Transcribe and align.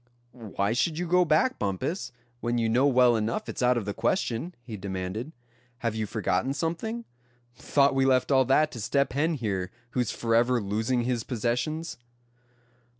"Why 0.31 0.73
should 0.73 0.97
you 0.97 1.05
go 1.07 1.25
back, 1.25 1.59
Bumpus, 1.59 2.11
when 2.39 2.57
you 2.57 2.67
know 2.67 2.87
well 2.87 3.15
enough 3.15 3.47
it's 3.47 3.61
out 3.61 3.77
of 3.77 3.85
the 3.85 3.93
question?" 3.93 4.55
he 4.63 4.75
demanded. 4.75 5.31
"Have 5.85 5.93
you 5.93 6.07
forgotten 6.07 6.55
something? 6.55 7.05
Thought 7.53 7.93
we 7.93 8.03
left 8.03 8.31
all 8.31 8.43
that 8.45 8.71
to 8.71 8.81
Step 8.81 9.13
Hen 9.13 9.35
here, 9.35 9.69
who's 9.91 10.09
forever 10.09 10.59
losing 10.59 11.03
his 11.03 11.23
possessions?" 11.23 11.99